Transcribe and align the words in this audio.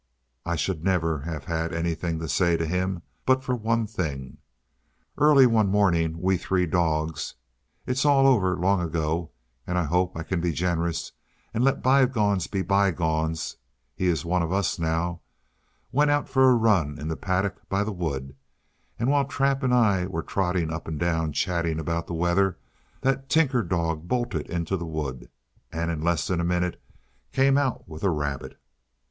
I 0.47 0.55
should 0.55 0.83
never 0.83 1.19
have 1.19 1.43
had 1.45 1.71
anything 1.71 2.17
to 2.21 2.27
say 2.27 2.57
to 2.57 2.65
him 2.65 3.03
but 3.23 3.43
for 3.43 3.55
one 3.55 3.85
thing. 3.85 4.39
Early 5.19 5.45
one 5.45 5.67
morning 5.69 6.19
we 6.19 6.37
three 6.37 6.65
dogs 6.65 7.35
it's 7.85 8.03
all 8.03 8.25
over 8.25 8.57
long 8.57 8.81
ago, 8.81 9.29
and 9.67 9.77
I 9.77 9.83
hope 9.83 10.17
I 10.17 10.23
can 10.23 10.41
be 10.41 10.53
generous 10.53 11.11
and 11.53 11.63
let 11.63 11.83
bygones 11.83 12.47
be 12.47 12.63
bygones; 12.63 13.57
he 13.93 14.07
is 14.07 14.25
one 14.25 14.41
of 14.41 14.51
us 14.51 14.79
now 14.79 15.21
went 15.91 16.09
out 16.09 16.27
for 16.27 16.49
a 16.49 16.55
run 16.55 16.97
in 16.97 17.07
the 17.07 17.15
paddock 17.15 17.69
by 17.69 17.83
the 17.83 17.91
wood, 17.93 18.35
and 18.97 19.07
while 19.07 19.25
Trap 19.25 19.61
and 19.61 19.71
I 19.71 20.07
were 20.07 20.23
trotting 20.23 20.73
up 20.73 20.87
and 20.87 20.99
down 20.99 21.31
chatting 21.31 21.77
about 21.79 22.07
the 22.07 22.15
weather, 22.15 22.57
that 23.01 23.29
Tinker 23.29 23.61
dog 23.61 24.07
bolted 24.07 24.47
into 24.49 24.77
the 24.77 24.87
wood, 24.87 25.29
and 25.71 25.91
in 25.91 26.01
less 26.01 26.25
than 26.25 26.39
a 26.39 26.43
minute 26.43 26.81
came 27.31 27.55
out 27.55 27.87
with 27.87 28.03
a 28.03 28.09
rabbit. 28.09 28.59